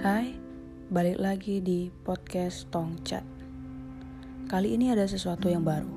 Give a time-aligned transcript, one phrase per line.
[0.00, 0.32] Hai,
[0.88, 3.20] balik lagi di podcast Tong Chat.
[4.48, 5.92] Kali ini ada sesuatu yang baru.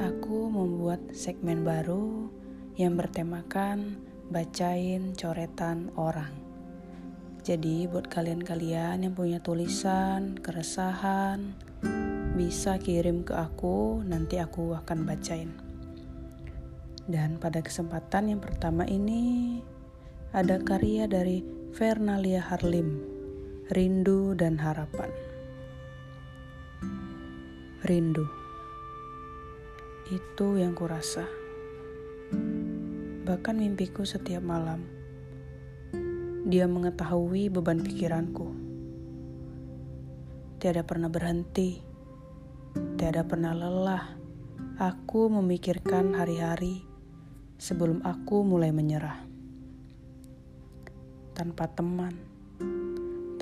[0.00, 2.32] Aku membuat segmen baru
[2.80, 4.00] yang bertemakan
[4.32, 6.32] bacain coretan orang.
[7.44, 11.52] Jadi buat kalian-kalian yang punya tulisan, keresahan,
[12.32, 15.52] bisa kirim ke aku, nanti aku akan bacain.
[17.04, 19.60] Dan pada kesempatan yang pertama ini
[20.32, 23.02] ada karya dari Fernalia Harlim,
[23.66, 25.10] Rindu dan Harapan.
[27.82, 28.22] Rindu.
[30.06, 31.26] Itu yang kurasa.
[33.26, 34.86] Bahkan mimpiku setiap malam.
[36.46, 38.54] Dia mengetahui beban pikiranku.
[40.62, 41.82] Tiada pernah berhenti.
[42.94, 44.14] Tiada pernah lelah.
[44.78, 46.86] Aku memikirkan hari-hari
[47.58, 49.33] sebelum aku mulai menyerah
[51.34, 52.14] tanpa teman,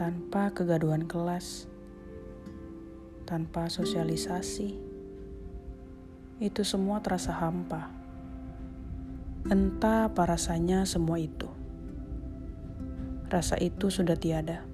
[0.00, 1.68] tanpa kegaduhan kelas,
[3.28, 4.80] tanpa sosialisasi.
[6.40, 7.92] Itu semua terasa hampa.
[9.44, 11.46] Entah apa rasanya semua itu.
[13.28, 14.64] Rasa itu sudah tiada.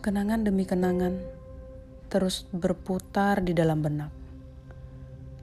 [0.00, 1.20] Kenangan demi kenangan
[2.08, 4.08] terus berputar di dalam benak.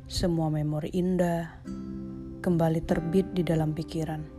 [0.09, 1.61] Semua memori indah
[2.41, 4.36] kembali terbit di dalam pikiran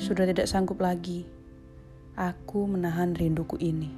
[0.00, 1.28] sudah tidak sanggup lagi.
[2.16, 3.92] Aku menahan rinduku ini.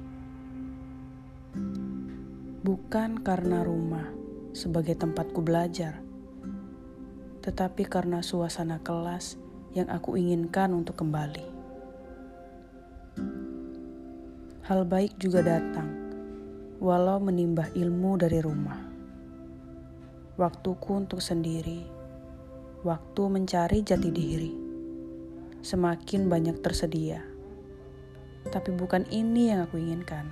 [2.59, 4.11] Bukan karena rumah
[4.51, 6.03] sebagai tempatku belajar,
[7.39, 9.39] tetapi karena suasana kelas
[9.71, 11.47] yang aku inginkan untuk kembali.
[14.67, 15.87] Hal baik juga datang,
[16.83, 18.79] walau menimbah ilmu dari rumah.
[20.35, 21.83] Waktuku untuk sendiri,
[22.83, 24.62] waktu mencari jati diri
[25.63, 27.23] semakin banyak tersedia.
[28.51, 30.27] Tapi bukan ini yang aku inginkan.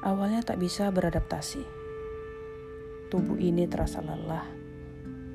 [0.00, 1.60] Awalnya tak bisa beradaptasi.
[3.12, 4.48] Tubuh ini terasa lelah,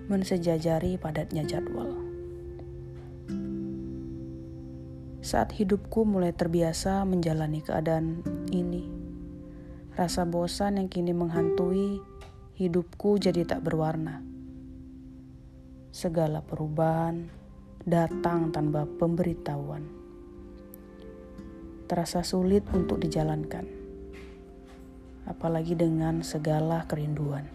[0.09, 2.01] mensejajari padatnya jadwal.
[5.21, 8.89] Saat hidupku mulai terbiasa menjalani keadaan ini,
[9.94, 12.01] rasa bosan yang kini menghantui
[12.57, 14.25] hidupku jadi tak berwarna.
[15.94, 17.41] Segala perubahan,
[17.81, 19.81] datang tanpa pemberitahuan.
[21.90, 23.66] Terasa sulit untuk dijalankan,
[25.25, 27.50] apalagi dengan segala kerinduan.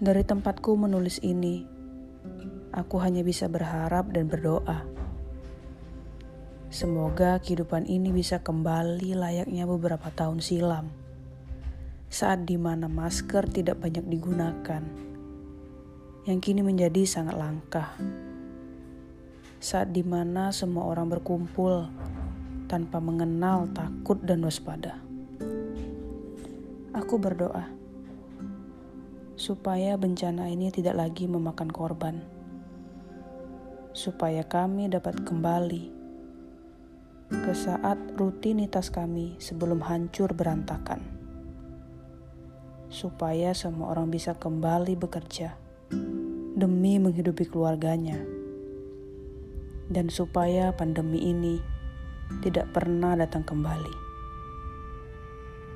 [0.00, 1.64] Dari tempatku menulis ini,
[2.72, 4.88] aku hanya bisa berharap dan berdoa.
[6.72, 10.88] Semoga kehidupan ini bisa kembali layaknya beberapa tahun silam,
[12.08, 14.82] saat di mana masker tidak banyak digunakan
[16.26, 17.94] yang kini menjadi sangat langka.
[19.62, 21.86] Saat di mana semua orang berkumpul
[22.66, 24.98] tanpa mengenal takut dan waspada.
[26.90, 27.70] Aku berdoa
[29.38, 32.18] supaya bencana ini tidak lagi memakan korban,
[33.94, 35.94] supaya kami dapat kembali
[37.30, 41.04] ke saat rutinitas kami sebelum hancur berantakan,
[42.90, 45.65] supaya semua orang bisa kembali bekerja
[46.56, 48.16] demi menghidupi keluarganya,
[49.92, 51.60] dan supaya pandemi ini
[52.40, 53.96] tidak pernah datang kembali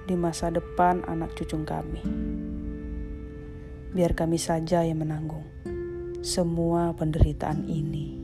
[0.09, 2.03] di masa depan anak cucu kami.
[3.93, 5.45] Biar kami saja yang menanggung
[6.25, 8.20] semua penderitaan ini.